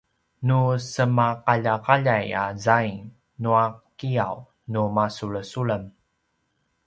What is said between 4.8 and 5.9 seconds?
masulesulem